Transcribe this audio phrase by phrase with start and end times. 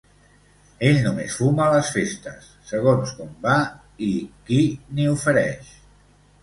[0.87, 3.61] Ell només fuma a les festes, segons com va
[4.09, 4.11] i
[4.51, 4.61] qui
[4.95, 5.73] n'hi ofereix.